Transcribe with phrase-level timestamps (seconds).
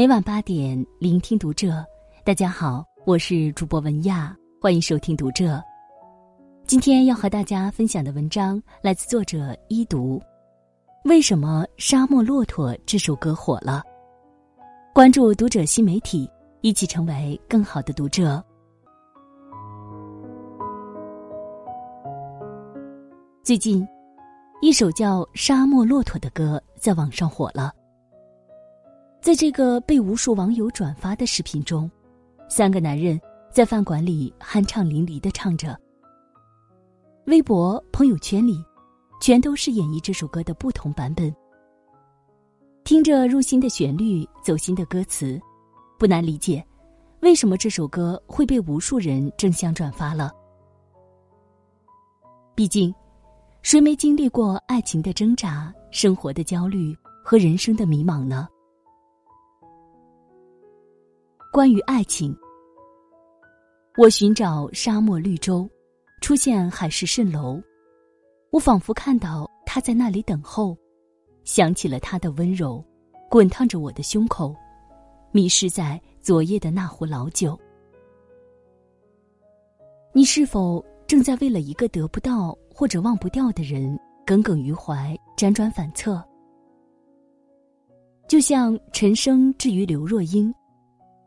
[0.00, 1.84] 每晚八点，聆听读者。
[2.24, 5.62] 大家好，我是主播文亚，欢迎收听读者。
[6.66, 10.18] 今天要和大家分享的文章来自作者一读。
[11.04, 13.82] 为什么《沙漠骆驼》这首歌火了？
[14.94, 16.26] 关注读者新媒体，
[16.62, 18.42] 一起成为更好的读者。
[23.44, 23.86] 最近，
[24.62, 27.70] 一首叫《沙漠骆驼》的歌在网上火了。
[29.20, 31.90] 在这个被无数网友转发的视频中，
[32.48, 33.20] 三个男人
[33.52, 35.78] 在饭馆里酣畅淋漓的唱着。
[37.26, 38.64] 微博、朋友圈里，
[39.20, 41.32] 全都是演绎这首歌的不同版本。
[42.82, 45.38] 听着入心的旋律、走心的歌词，
[45.98, 46.64] 不难理解，
[47.20, 50.32] 为什么这首歌会被无数人争相转发了。
[52.54, 52.92] 毕竟，
[53.60, 58.48] 谁没经历过爱情的挣扎、生活的焦虑和人生的迷茫呢？
[61.52, 62.32] 关于爱情，
[63.98, 65.68] 我寻找沙漠绿洲，
[66.20, 67.60] 出现海市蜃楼，
[68.52, 70.78] 我仿佛看到他在那里等候，
[71.42, 72.84] 想起了他的温柔，
[73.28, 74.54] 滚烫着我的胸口，
[75.32, 77.58] 迷失在昨夜的那壶老酒。
[80.12, 86.24] 你是否正在为了一个得不到或者忘不掉的人耿耿于怀、辗转反侧？
[88.28, 90.54] 就像陈升至于刘若英。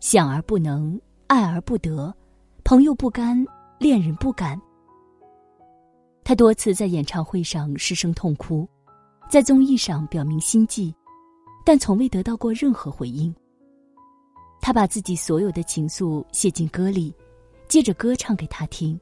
[0.00, 2.14] 想而不能，爱而不得，
[2.64, 3.44] 朋友不甘，
[3.78, 4.60] 恋人不敢。
[6.22, 8.68] 他多次在演唱会上失声痛哭，
[9.28, 10.94] 在综艺上表明心迹，
[11.64, 13.34] 但从未得到过任何回应。
[14.60, 17.14] 他把自己所有的情愫写进歌里，
[17.66, 18.98] 借着歌唱给他听。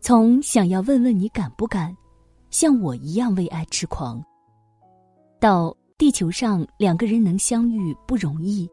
[0.00, 1.96] 从想要问问你敢不敢，
[2.50, 4.22] 像我一样为爱痴狂，
[5.38, 5.74] 到。
[6.00, 8.66] 地球上两个人能相遇不容易，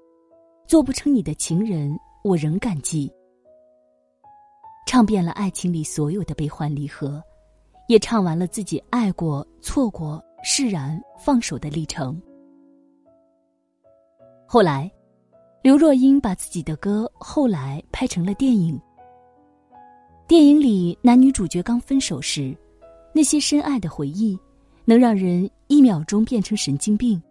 [0.66, 1.94] 做不成你的情人，
[2.24, 3.12] 我仍感激。
[4.88, 7.22] 唱遍了爱情里所有的悲欢离合，
[7.90, 12.18] 也唱完了自己爱过、错过、释然、放手的历程。
[14.46, 14.90] 后来，
[15.62, 18.80] 刘若英把自己的歌《后来》拍成了电影。
[20.30, 22.56] 电影里男女主角刚分手时，
[23.14, 24.40] 那些深爱的回忆。
[24.90, 27.22] 能让人一秒钟变成神经病。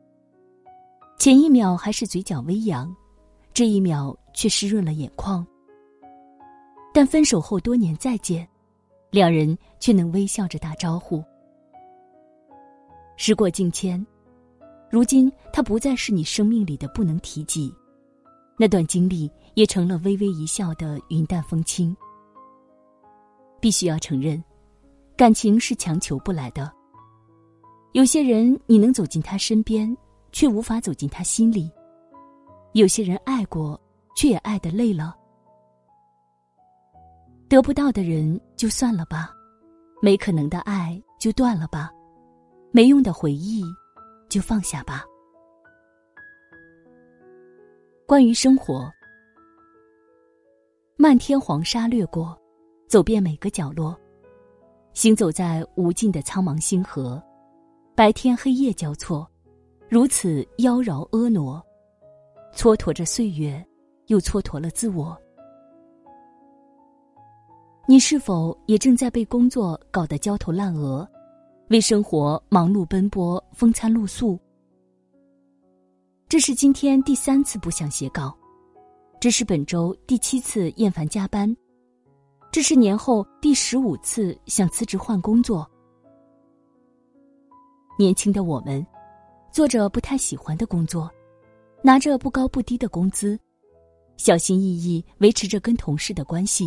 [1.18, 2.94] 前一秒还是嘴角微扬，
[3.52, 5.44] 这一秒却湿润了眼眶。
[6.92, 8.46] 但分手后多年再见，
[9.10, 11.24] 两人却能微笑着打招呼。
[13.16, 14.04] 时过境迁，
[14.90, 17.74] 如今他不再是你生命里的不能提及，
[18.58, 21.96] 那段经历也成了微微一笑的云淡风轻。
[23.58, 24.42] 必须要承认，
[25.16, 26.70] 感情是强求不来的。
[27.92, 29.96] 有些人你能走进他身边，
[30.36, 31.66] 却无法走进他心里；
[32.74, 33.80] 有些人爱过，
[34.14, 35.16] 却也爱得累了。
[37.48, 39.30] 得不到的人就算了吧，
[40.02, 41.90] 没可能的爱就断了吧，
[42.70, 43.64] 没用的回忆
[44.28, 45.06] 就放下吧。
[48.06, 48.92] 关于生活，
[50.98, 52.38] 漫天黄沙掠过，
[52.86, 53.98] 走遍每个角落，
[54.92, 57.22] 行走在无尽的苍茫星河。
[57.94, 59.26] 白天黑夜交错，
[59.88, 61.62] 如此妖娆婀娜，
[62.52, 63.64] 蹉跎着岁月，
[64.08, 65.16] 又蹉跎了自我。
[67.86, 71.08] 你是否也正在被工作搞得焦头烂额，
[71.70, 74.36] 为生活忙碌奔波，风餐露宿？
[76.28, 78.36] 这是今天第三次不想写稿，
[79.20, 81.56] 这是本周第七次厌烦加班，
[82.50, 85.64] 这是年后第十五次想辞职换工作。
[87.96, 88.84] 年轻的我们，
[89.56, 91.10] 做着不太喜欢的工作，
[91.80, 93.40] 拿着不高不低的工资，
[94.18, 96.66] 小心翼翼维持着跟同事的关系。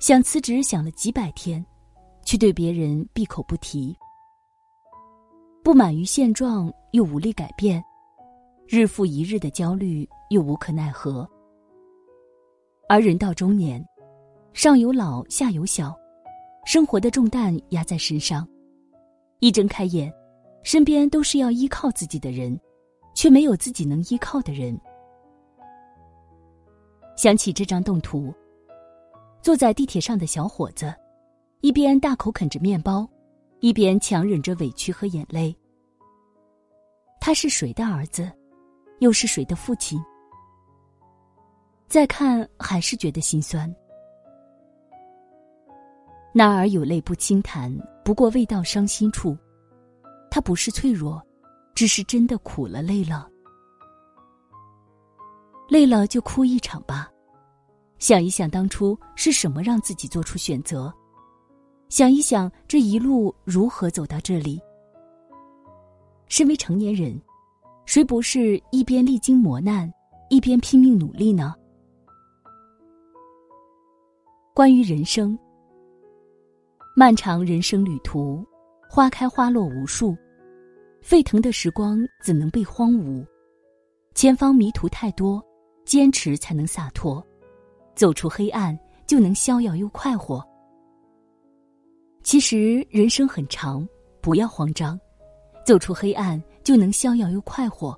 [0.00, 1.64] 想辞职想了几百天，
[2.24, 3.96] 却对别人闭口不提。
[5.62, 7.80] 不满于现状又无力改变，
[8.66, 11.24] 日复一日的焦虑又无可奈何。
[12.88, 13.80] 而人到中年，
[14.52, 15.96] 上有老下有小，
[16.66, 18.44] 生活的重担压在身上。
[19.38, 20.12] 一睁开眼，
[20.62, 22.58] 身边都是要依靠自己的人，
[23.14, 24.78] 却没有自己能依靠的人。
[27.16, 28.32] 想起这张动图，
[29.42, 30.94] 坐在地铁上的小伙子，
[31.62, 33.08] 一边大口啃着面包，
[33.60, 35.56] 一边强忍着委屈和眼泪。
[37.20, 38.30] 他是谁的儿子，
[39.00, 40.00] 又是谁的父亲？
[41.88, 43.74] 再看还是觉得心酸。
[46.32, 47.74] 男儿有泪不轻弹。
[48.04, 49.36] 不过未到伤心处，
[50.30, 51.22] 他不是脆弱，
[51.74, 53.28] 只是真的苦了累了。
[55.68, 57.10] 累了就哭一场吧。
[57.98, 60.92] 想一想当初是什么让自己做出选择，
[61.88, 64.60] 想一想这一路如何走到这里。
[66.28, 67.20] 身为成年人，
[67.86, 69.92] 谁不是一边历经磨难，
[70.30, 71.54] 一边拼命努力呢？
[74.54, 75.38] 关于人生，
[76.94, 78.46] 漫长人生旅途，
[78.88, 80.16] 花开花落无数，
[81.02, 83.24] 沸腾的时光怎能被荒芜？
[84.14, 85.44] 前方迷途太多，
[85.84, 87.24] 坚持才能洒脱。
[87.94, 88.76] 走出黑暗，
[89.06, 90.42] 就能逍遥又快活。
[92.22, 93.86] 其实人生很长，
[94.20, 94.98] 不要慌张，
[95.66, 97.94] 走出黑暗就能逍遥又快活。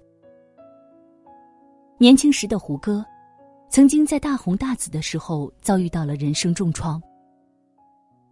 [1.99, 3.05] 年轻时的胡歌，
[3.69, 7.01] 曾经在大红大紫的时候遭遇到了人生重创。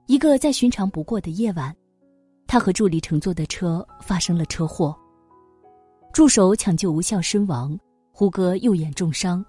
[0.06, 1.74] 一个再寻常不过的夜晚，
[2.48, 4.96] 他和助理乘坐的车发生了车祸，
[6.14, 7.78] 助手抢救无效身亡，
[8.10, 9.44] 胡歌右眼重伤。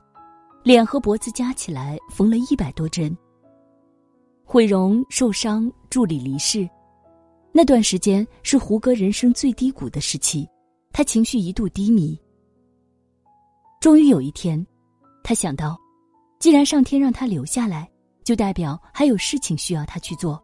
[0.63, 3.17] 脸和脖子加起来缝了一百多针。
[4.43, 6.69] 毁容受伤，助理离世，
[7.53, 10.45] 那段时间是胡歌人生最低谷的时期，
[10.91, 12.19] 他情绪一度低迷。
[13.79, 14.63] 终于有一天，
[15.23, 15.77] 他想到，
[16.37, 17.89] 既然上天让他留下来，
[18.25, 20.43] 就代表还有事情需要他去做。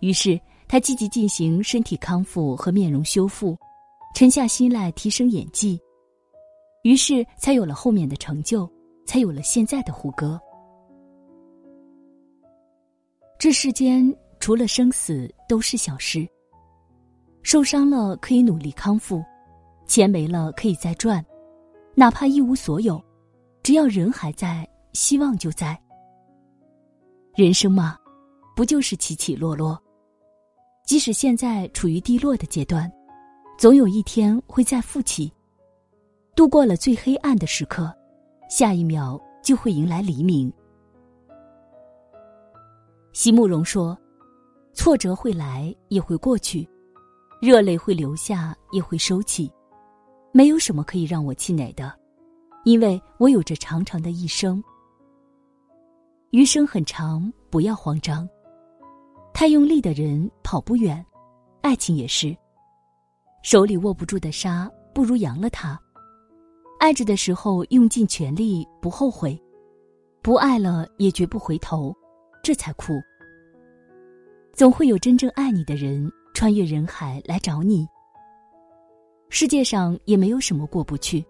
[0.00, 0.38] 于是
[0.72, 3.54] 他积极进行身体康复和面容修复，
[4.14, 5.78] 沉下心来提升演技，
[6.82, 8.66] 于是才有了后面的成就。
[9.04, 10.40] 才有了现在的胡歌。
[13.38, 16.26] 这世间除了生死都是小事。
[17.42, 19.22] 受伤了可以努力康复，
[19.86, 21.22] 钱没了可以再赚，
[21.94, 22.98] 哪怕一无所有，
[23.62, 25.78] 只要人还在，希望就在。
[27.34, 27.98] 人生嘛，
[28.56, 29.78] 不就是起起落落？
[30.92, 32.92] 即使现在处于低落的阶段，
[33.56, 35.32] 总有一天会再富起。
[36.36, 37.90] 度过了最黑暗的时刻。
[38.46, 40.52] 下一秒就会迎来黎明。
[43.14, 43.98] 席慕容说
[44.76, 46.62] ：“挫折会来，也会过去；
[47.40, 49.50] 热泪会流下，也会收起。
[50.30, 51.90] 没有什么可以让我气馁的，
[52.64, 54.62] 因为我有着长长的一生。
[56.32, 58.28] 余生很长，不要慌张。
[59.42, 61.04] 太用力的人跑不远，
[61.62, 62.32] 爱情也是。
[63.42, 65.76] 手里握不住的沙，不如扬了它。”
[66.78, 69.36] 爱着的时候用尽全力，不后悔；
[70.22, 71.92] 不爱了也绝不回头，
[72.40, 72.92] 这才酷。
[74.52, 77.84] 总会有真正爱你的人穿越人海来找你。
[79.28, 81.26] 世界上也没有什么过不去，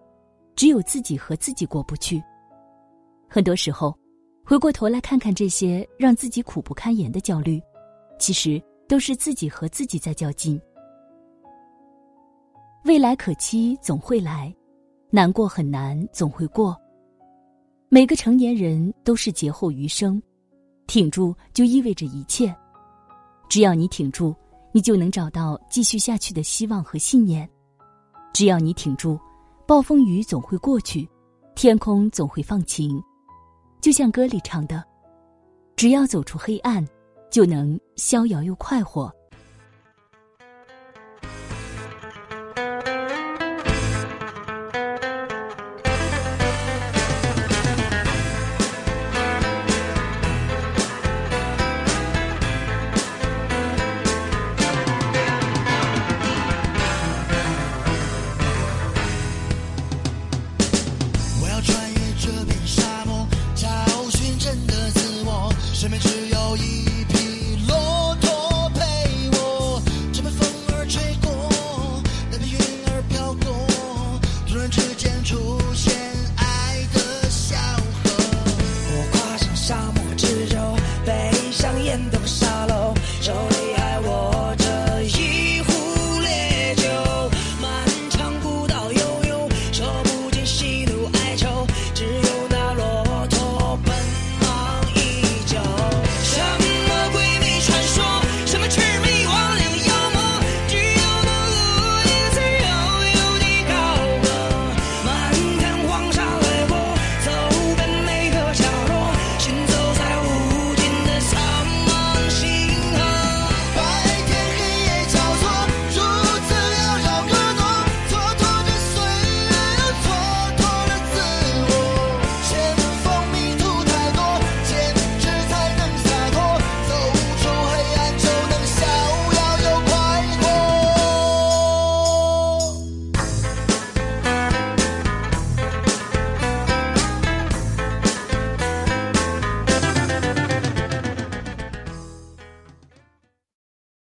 [0.54, 2.22] 只有自己和自己过不去。
[3.26, 3.98] 很多时候，
[4.44, 7.58] 回过头来看看这些让自己苦不堪言的焦虑，
[8.22, 10.60] 其实都是自己和自己在较劲。
[12.84, 14.54] 未来可期，总会来。
[15.10, 16.80] 难过很难，总会过。
[17.88, 20.22] 每个成年人都是劫后余生，
[20.86, 22.54] 挺住就意味着一切。
[23.48, 24.32] 只要你挺住，
[24.70, 27.50] 你就能找到继续下去的希望和信念。
[28.32, 29.18] 只要你挺住，
[29.66, 31.08] 暴风雨总会过去，
[31.56, 33.02] 天空总会放晴。
[33.80, 34.84] 就像歌里唱的
[35.74, 36.86] ：“只要走出黑暗，
[37.32, 39.12] 就能逍遥又快活。”